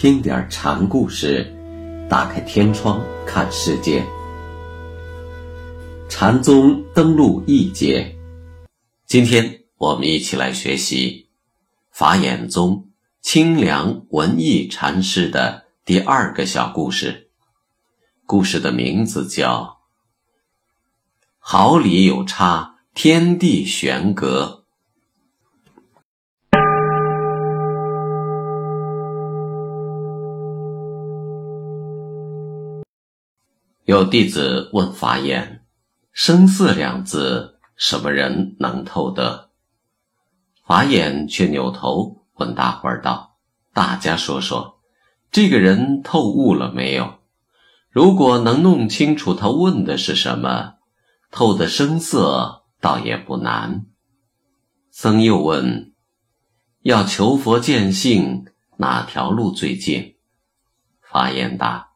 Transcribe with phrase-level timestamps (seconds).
[0.00, 1.44] 听点禅故事，
[2.08, 4.02] 打开天窗看世界。
[6.08, 8.16] 禅宗登陆一节，
[9.04, 11.28] 今天我们一起来学习
[11.90, 12.88] 法眼宗
[13.20, 17.28] 清凉文艺禅师的第二个小故事。
[18.24, 19.64] 故事的名字叫
[21.38, 24.56] 《毫厘有差，天地悬隔》。
[33.90, 35.64] 有弟子问法眼
[36.14, 39.50] ：“生死两字，什么人能透得？”
[40.64, 43.38] 法眼却扭头问大伙儿道
[43.74, 44.78] ：“大家说说，
[45.32, 47.14] 这个人透悟了没有？
[47.90, 50.74] 如果能弄清楚他问的是什么，
[51.32, 53.86] 透的声色倒也不难。”
[54.92, 55.94] 僧又问
[56.82, 60.14] ：“要求佛见性，哪条路最近？”
[61.02, 61.89] 法眼答。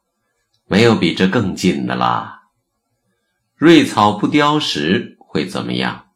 [0.67, 2.43] 没有比这更近的啦。
[3.55, 6.11] 瑞草不凋时会怎么样？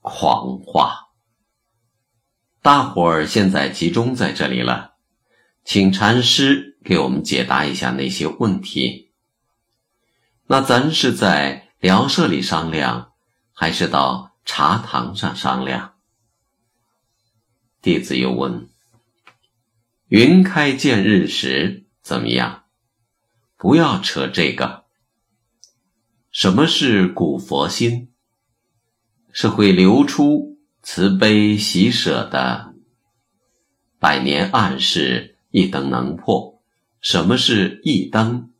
[0.00, 1.08] 狂化。
[2.60, 4.94] 大伙儿现在集中在这里了，
[5.64, 9.12] 请禅师给我们解答一下那些问题。
[10.46, 13.12] 那咱是在寮舍里商量，
[13.52, 15.94] 还是到茶堂上商量？
[17.80, 18.68] 弟子又问：
[20.08, 22.61] 云开见日时怎么样？
[23.62, 24.86] 不要扯这个。
[26.32, 28.12] 什么是古佛心？
[29.30, 32.74] 是会流出慈悲喜舍的。
[34.00, 36.60] 百年暗示一灯能破。
[37.00, 38.50] 什么是一灯？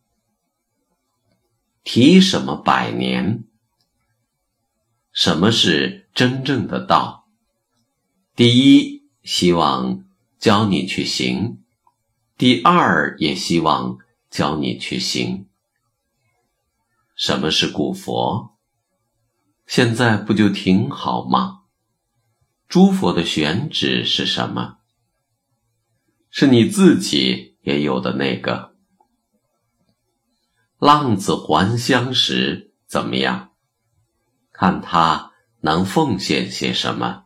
[1.83, 3.43] 提什么百年？
[5.11, 7.27] 什么是真正的道？
[8.37, 10.05] 第一，希望
[10.39, 11.57] 教你去行；
[12.37, 13.97] 第二，也希望。
[14.33, 15.47] 教你去行。
[17.15, 18.57] 什么是古佛？
[19.67, 21.65] 现在不就挺好吗？
[22.67, 24.79] 诸佛的选址是什么？
[26.31, 28.73] 是你自己也有的那个。
[30.79, 33.51] 浪子还乡时怎么样？
[34.51, 37.25] 看他能奉献些什么？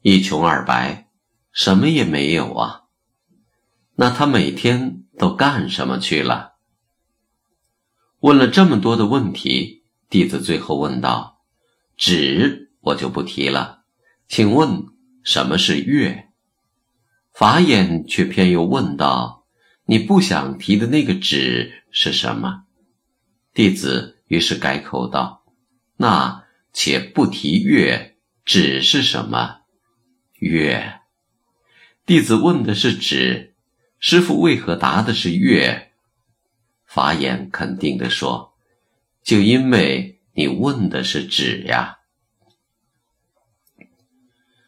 [0.00, 1.10] 一穷二白，
[1.52, 2.84] 什么也没有啊。
[3.96, 5.01] 那他每天。
[5.22, 6.54] 都干什么去了？
[8.18, 11.44] 问了这么多的问题，弟子最后问道
[11.96, 13.84] ：“纸我就不提了，
[14.26, 14.86] 请问
[15.22, 16.30] 什么是月？”
[17.32, 19.46] 法眼却偏又问道
[19.86, 22.64] ：“你不想提的那个纸是什么？”
[23.54, 25.44] 弟子于是改口道
[25.96, 29.60] ：“那且不提月，纸是什么？
[30.40, 30.98] 月。”
[32.04, 33.50] 弟子问的是纸。
[34.04, 35.92] 师傅为何答的是月？
[36.84, 38.52] 法眼肯定地说
[39.22, 41.98] ：“就因为你问的是纸呀。”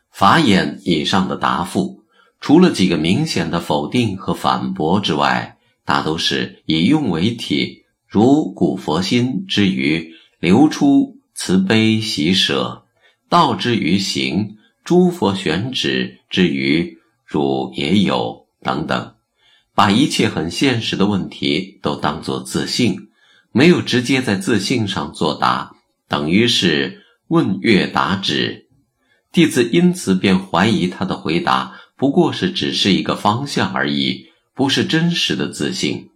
[0.09, 2.05] 法眼以上的答复，
[2.41, 12.87] 除了几个明显的否定和反驳之外，大都是以用为体，如古佛心之于流出慈悲喜舍，
[13.28, 19.14] 道之于行，诸佛选址之于汝也有等等。
[19.75, 23.09] 把一切很现实的问题都当作自信，
[23.51, 25.73] 没有直接在自信上作答，
[26.09, 28.69] 等于是问月答指。
[29.33, 36.11] 弟子因此便怀疑他的回答不过是只是一个方向而已，不是真实的自信。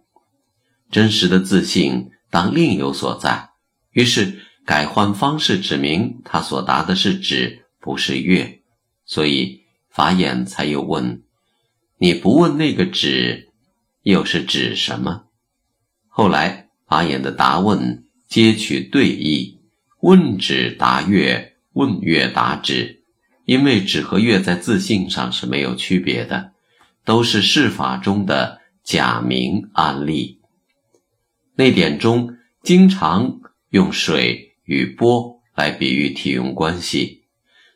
[0.89, 3.49] 真实的自信当另有所在，
[3.91, 8.61] 于是改换方式指明他所答的是指，不是月。
[9.05, 11.23] 所以法眼才又问：
[11.97, 13.48] 你不问那个指？
[14.09, 15.25] 又是指什么？
[16.07, 19.59] 后来法眼的答问皆取对义，
[20.01, 23.03] 问指答月，问月答指，
[23.45, 26.51] 因为指和月在字性上是没有区别的，
[27.05, 30.39] 都是释法中的假名安例。
[31.55, 33.39] 内典中经常
[33.69, 37.23] 用水与波来比喻体用关系，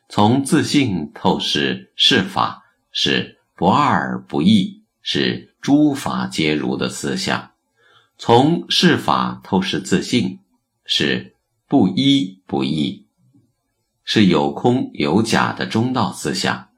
[0.08, 5.52] 从自性透视释法是不二不异，是。
[5.64, 7.52] 诸法皆如的思想，
[8.18, 10.40] 从事法透视自性，
[10.84, 11.36] 是
[11.66, 13.06] 不一不异，
[14.04, 16.68] 是有空有假的中道思想。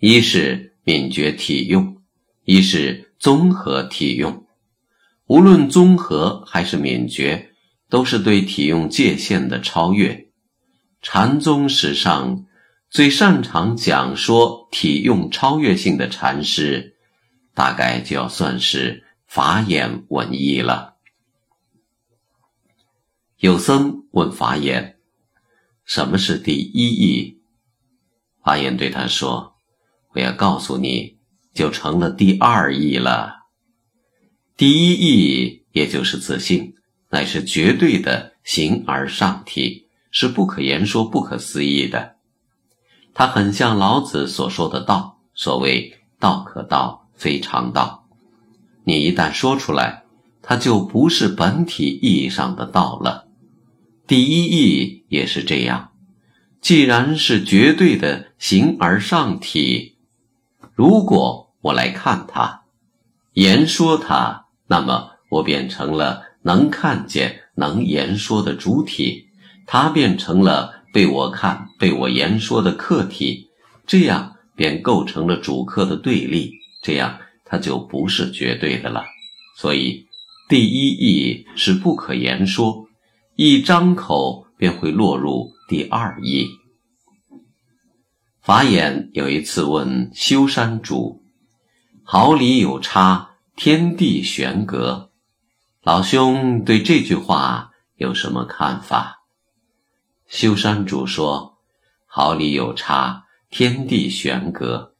[0.00, 2.02] 一是敏觉体用，
[2.42, 4.46] 一是综合体用。
[5.26, 7.52] 无论综合还是敏觉，
[7.88, 10.26] 都是对体用界限的超越。
[11.00, 12.46] 禅宗史上
[12.92, 16.90] 最擅长讲说体用超越性的禅师。
[17.54, 20.96] 大概就要算是法眼文艺了。
[23.38, 24.96] 有僧问法眼
[25.84, 27.42] ：“什么是第一义？”
[28.42, 29.54] 法眼对他说
[30.12, 31.18] ：“我要告诉你，
[31.52, 33.48] 就成了第二义了。
[34.56, 36.74] 第一义也就是自信，
[37.10, 42.16] 乃是绝对的形而上体，是不可言说、不可思议的。
[43.14, 48.06] 它很像老子所说的道，所谓‘道可道，非常道’。
[48.84, 50.04] 你一旦说出来，
[50.42, 53.28] 它就不是本体意义上的道了。
[54.06, 55.90] 第一义也是这样。”
[56.62, 59.96] 既然是绝对的形而上体，
[60.76, 62.62] 如果我来看它，
[63.32, 69.26] 言说它，那么我变成了能看见、能言说的主体，
[69.66, 73.48] 它变成了被我看、被我言说的客体，
[73.86, 76.52] 这样便构成了主客的对立，
[76.82, 79.04] 这样它就不是绝对的了。
[79.56, 80.06] 所以，
[80.48, 82.86] 第一义是不可言说，
[83.36, 85.52] 一张口便会落入。
[85.68, 86.48] 第二义，
[88.42, 91.22] 法眼有一次问修山主
[92.04, 95.12] ：“毫厘有差，天地悬隔。”
[95.82, 99.21] 老兄对这句话有什么看法？
[100.32, 101.58] 修山主说
[102.08, 104.94] ：“毫厘有差，天地悬隔。”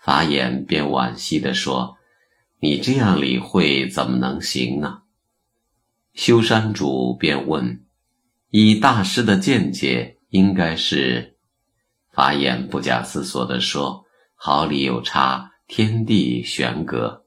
[0.00, 1.98] 法眼便惋惜地说
[2.58, 5.02] ：“你这样理会怎么能行呢？”
[6.16, 7.84] 修山主便问。
[8.48, 11.36] 以大师的见解，应该是
[12.10, 17.26] 法眼不假思索地说：“毫厘有差，天地悬隔。”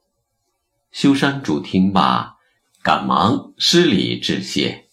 [0.92, 2.38] 修山主听罢，
[2.82, 4.88] 赶忙施礼致谢。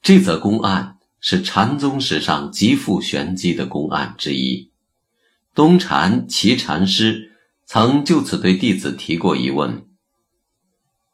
[0.00, 4.70] 这则公案是禅宗史上极富玄机的公案之一。
[5.54, 7.32] 东禅齐禅师
[7.66, 9.86] 曾就此对弟子提过疑问：“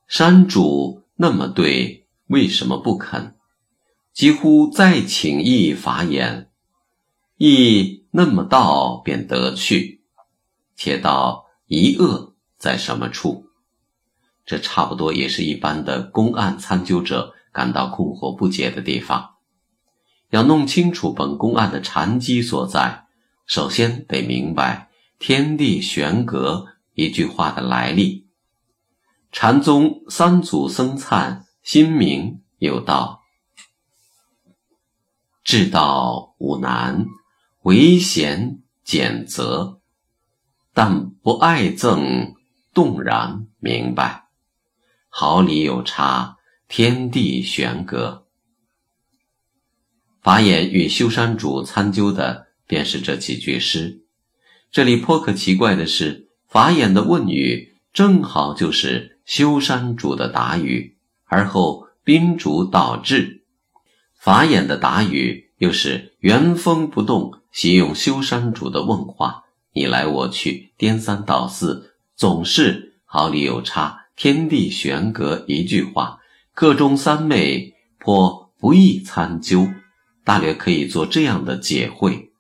[0.07, 3.35] 山主那么对，为什么不肯？”
[4.13, 6.51] 几乎再请一法眼，
[7.37, 10.03] 亦那么道便得去，
[10.77, 13.47] 且道一恶在什么处？
[14.47, 19.34] 这差不多也是一般的公案参究者感到困惑不解的地方。
[20.35, 23.07] 要弄清楚本公案的禅机所在，
[23.47, 24.91] 首先得明白
[25.21, 28.27] “天地悬隔”一句话的来历。
[29.31, 33.23] 禅宗三祖僧璨心明有道。
[35.45, 37.07] 至道无难，
[37.63, 39.79] 唯贤简则，
[40.73, 42.35] 但不爱憎，
[42.73, 44.25] 动然明白。
[45.09, 48.24] 毫厘有差，天地悬隔。
[50.25, 54.01] 法眼与修山主参究的便是这几句诗。
[54.73, 63.43] 这里颇可奇怪的是，法眼的问语正好就是修山主的答语，而后宾主导致。
[64.15, 76.21] 法眼的答语又是原封不动习用修山主的问话，你来我去，颠三倒四，总是毫厘有差，天地悬隔一句话，
[76.55, 79.69] 各中三昧，颇不易参究。
[80.25, 82.33] 大略可以做这样的解会：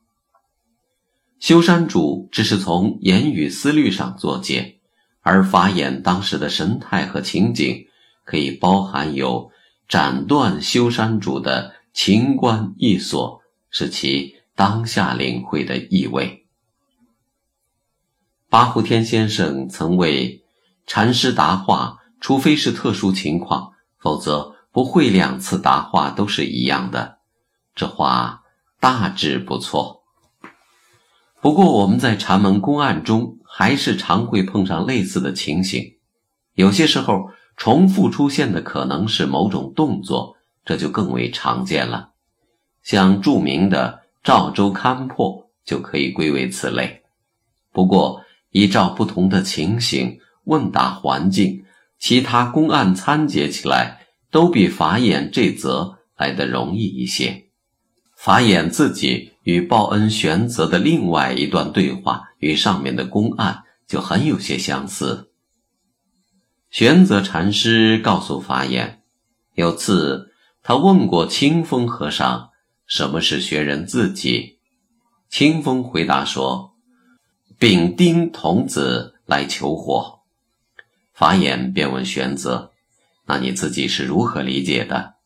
[1.39, 4.81] 修山主只是从言语思虑上作解，
[5.21, 7.87] 而法眼当时的神态和情景，
[8.25, 9.53] 可以包含有。
[9.87, 16.47] 斩断修山主的情关意所，是其当下领会的意味。
[18.49, 20.43] 八胡天先生曾为
[20.87, 27.19] 禅师答话，除非是特殊情况，否则不会两次答话都是一样的。
[27.75, 28.43] 这话
[28.81, 30.03] 大致不错。
[31.41, 35.97] 不过我们在禅门公案中，还是常会碰上类似的情形，
[36.55, 37.31] 有些时候。
[37.57, 42.11] 重复出现的可能是某种动作，这就更为常见了。
[42.83, 47.05] 像著名的赵州勘破就可以归为此类。
[47.71, 51.65] 不过，依照不同的情形、问答环境，
[52.01, 57.44] 其他公案参解起来都比法眼这则来得容易一些。
[58.25, 65.29] 法眼自己与报恩玄泽的另外一段对话，与上面的公案就很有些相似。
[66.71, 69.03] 玄泽禅师告诉法眼，
[69.57, 72.49] 有次他问过清风和尚
[72.89, 74.57] ：“什么是学人自己？”
[75.29, 76.73] 清风回答说
[77.61, 80.21] ：“丙丁童子来求火。”
[81.13, 82.73] 法眼便问玄泽
[83.29, 85.17] ：“那你自己是如何理解的？”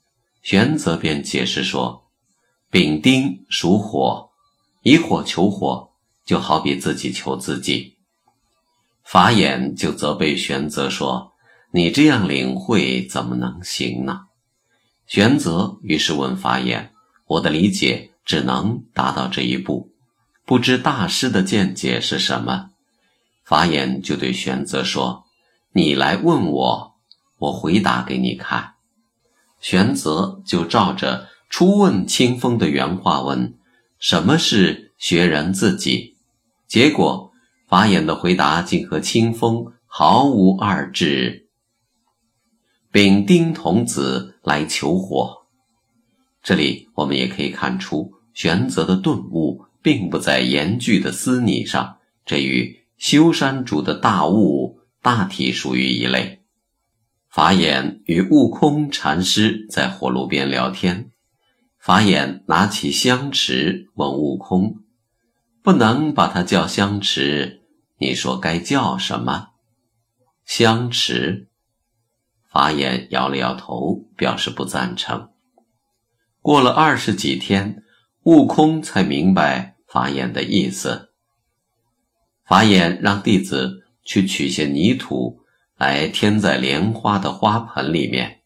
[0.42, 2.02] 玄泽便解释说
[2.70, 4.30] ：“丙丁属火，
[4.82, 5.90] 以火求火，
[6.24, 7.96] 就好比自己求自己。”
[9.04, 11.32] 法眼就责备玄泽说
[11.72, 14.26] ：“你这样领会怎么能行呢？”
[15.06, 16.92] 玄泽于是问法眼
[17.26, 19.90] ：“我的理解只能达到这一步，
[20.44, 22.70] 不知大师的见解是什么？”
[23.44, 25.24] 法眼就对玄泽说
[25.72, 26.94] ：“你来问我，
[27.38, 28.74] 我回答给你看。”
[29.58, 33.54] 玄泽就照着初问清风的原话问
[33.98, 36.16] ：“什么是学人自己？”
[36.66, 37.26] 结果。
[37.68, 41.48] 法眼的回答竟和清风毫无二致。
[42.90, 45.42] 丙丁童子来求火，
[46.42, 56.40] 这里我们也可以看出，玄泽的顿悟并不在严峻的思拟上，这与修山主的大悟大体属于一类。
[57.28, 61.10] 法眼与悟空禅师在火炉边聊天，
[61.88, 64.80] 法眼拿起香池问悟空
[65.64, 67.62] ：“不能把它叫香池。”
[67.96, 69.52] 你说该叫什么？
[70.44, 71.48] 香池。
[72.52, 75.30] 法眼摇了摇头，表示不赞成。
[76.42, 77.82] 过了二十几天，
[78.24, 81.08] 悟空才明白法眼的意思。
[82.44, 85.40] 法眼让弟子去取些泥土
[85.78, 88.42] 来添在莲花的花盆里面。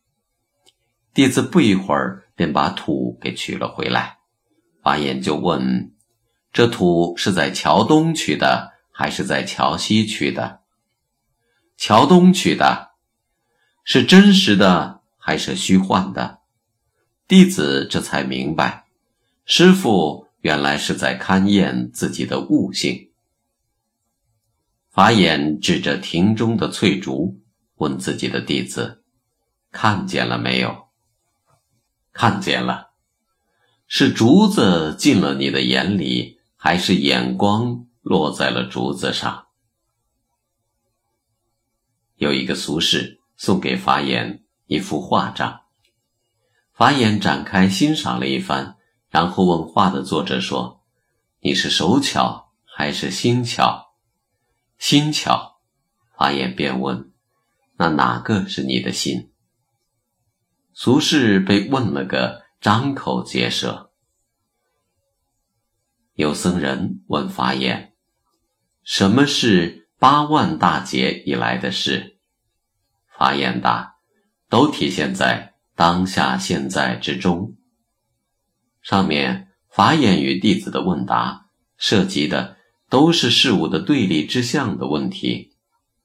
[1.13, 4.19] 弟子不一会儿便把土给取了回来。
[4.83, 5.95] 法眼就问
[6.53, 10.61] ：“这土是在桥东取的？”还是在桥西取的，
[11.79, 12.91] 桥东取的，
[13.85, 16.41] 是真实的还是虚幻的？
[17.27, 18.85] 弟子这才明白，
[19.47, 23.11] 师傅原来是在勘验自己的悟性。
[24.91, 27.41] 法眼指着庭中的翠竹，
[27.77, 29.03] 问自己的弟子
[29.73, 30.89] ：“看见了没有
[32.13, 32.93] ？”“看见了。
[33.87, 39.47] ”“是竹子进了你的眼里，还是眼光？”落在了竹子上。
[42.17, 45.61] 有一个俗士送给法眼一幅画章，
[46.73, 48.77] 法眼展开欣赏了一番，
[49.09, 50.83] 然后问画的作者说
[51.43, 53.95] ：“你是手巧还是心巧
[54.79, 55.61] ？”“心巧。”
[56.19, 57.13] 法眼便问
[57.79, 59.32] ：“那哪个是你的心？”
[60.85, 63.93] 俗世被问了个张口结舌。
[66.15, 67.95] 有僧人问法眼。
[68.83, 72.19] 什么是八万大劫以来的事？
[73.17, 73.95] 法眼答：
[74.49, 77.55] 都体现在当下现在之中。
[78.83, 81.47] 上面法眼与弟子的问答
[81.77, 82.57] 涉及的
[82.91, 85.57] 都是事物的对立之象的问题，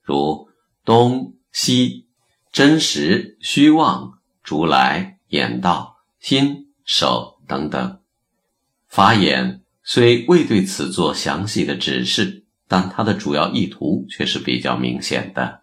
[0.03, 0.47] 如
[0.85, 2.07] 东西、
[2.51, 4.16] 真实、虚妄、
[4.47, 7.99] 竹来、眼道、心、手等等。
[8.87, 12.45] 法眼虽未对此做详细的指示。
[12.69, 15.61] 但他的主要意图却是比较明显的，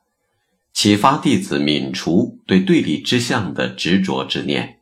[0.72, 4.78] 启发弟子泯除对对立之相的执着之念，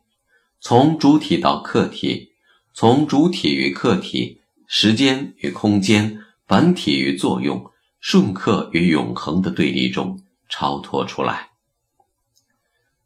[0.61, 2.31] 从主体到客体，
[2.73, 6.17] 从主体与客体、时间与空间、
[6.47, 7.69] 本体与作用、
[7.99, 11.49] 顺客与永恒的对立中超脱出来。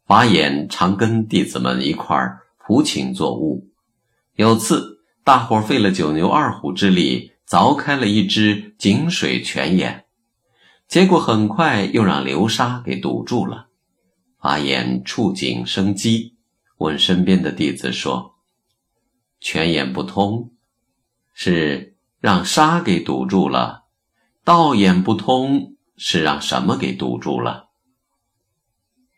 [0.08, 3.68] 法眼常跟弟子们一块儿普请作悟，
[4.34, 7.32] 有次大伙费了九牛二虎之力。
[7.48, 10.04] 凿开了一只井水泉眼，
[10.86, 13.68] 结果很快又让流沙给堵住了。
[14.38, 16.36] 法眼触景生机，
[16.76, 18.34] 问身边的弟子说
[19.40, 20.52] ：“泉眼不通，
[21.32, 23.84] 是让沙给堵住了；
[24.44, 27.70] 道眼不通，是让什么给堵住了？”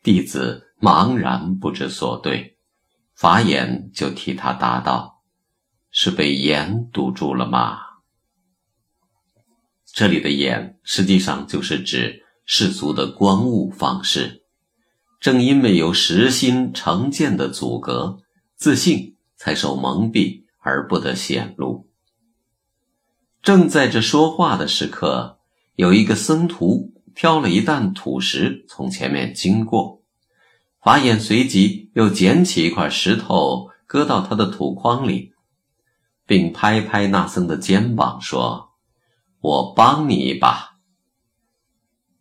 [0.05, 2.57] 弟子茫然不知所对，
[3.15, 5.23] 法眼就替他答道
[5.93, 7.79] ：“是被眼堵住了吗？”
[9.93, 14.45] 这里的眼实际上就是指世俗的观物方式，
[15.21, 18.21] 正因为有实心成见的阻隔，
[18.57, 21.89] 自信才受蒙蔽而不得显露。
[23.43, 25.39] 正在这说话的时刻，
[25.75, 30.00] 有一个僧徒挑了一担土石从前面经过，
[30.81, 35.33] 法眼随即又捡起一块石头搁到他的土筐里，
[36.27, 38.69] 并拍拍那僧的肩膀说。
[39.43, 40.77] 我帮你一把。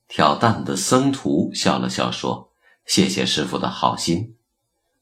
[0.07, 2.51] 挑担的僧徒笑了笑说
[2.87, 4.37] ：“谢谢师傅的好心。”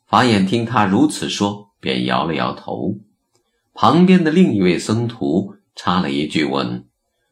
[0.08, 2.96] 法眼听他如此说，便摇了摇头。
[3.74, 6.90] 旁边的另一位僧徒插了一句问：“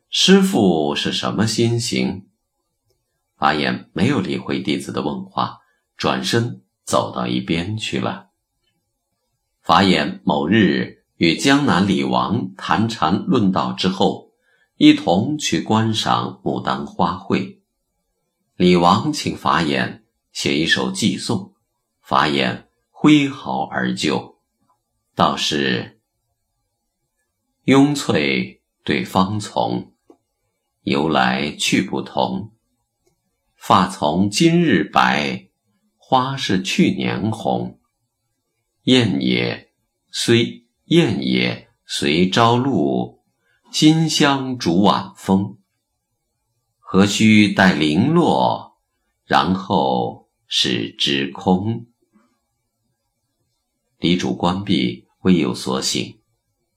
[0.09, 2.27] 师傅是什么心行？”
[3.37, 5.61] 法眼没有理会弟子的问话，
[5.97, 8.29] 转身走到一边去了。
[9.61, 14.25] 法眼某日与江南李王谈禅论道之后。
[14.77, 17.59] 一同去观赏牡丹花卉。
[18.57, 21.53] 李王请法眼写一首寄颂，
[22.01, 24.41] 法眼挥毫而就，
[25.15, 26.01] 道是：
[27.63, 29.93] 拥翠对芳丛，
[30.81, 32.51] 由来去不同。
[33.55, 35.44] 发从今日白，
[36.07, 37.79] 花是去年红。
[38.83, 39.71] 燕也
[40.11, 43.23] 虽燕也随朝露，
[43.71, 45.57] 金香逐晚风。
[46.77, 48.77] 何须待零落，
[49.25, 51.87] 然后是知空。
[53.97, 56.19] 离主关闭，未有所醒，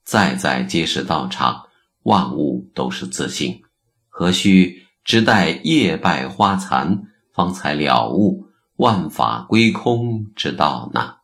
[0.04, 1.68] 在在皆是道场，
[2.04, 3.60] 万物都是自性，
[4.08, 4.86] 何须？
[5.04, 7.02] 只待叶败花残，
[7.34, 8.47] 方才了悟
[8.78, 11.16] 万法归空之道呢。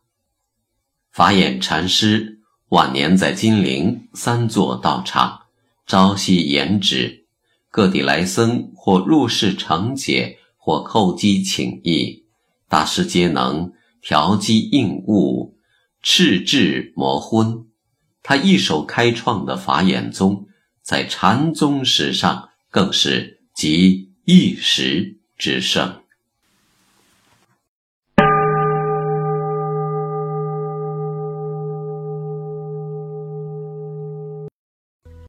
[1.11, 5.41] 法眼禅师晚年在金陵三座道场，
[5.85, 7.25] 朝夕言旨，
[7.69, 12.25] 各地来僧或入室承解，或叩击请益，
[12.69, 15.57] 大师皆能调机应物，
[16.01, 17.65] 赤智磨昏。
[18.21, 20.47] 他一手开创的法眼宗，
[20.81, 23.33] 在禅宗史上更是。
[23.55, 26.01] 集一时之盛。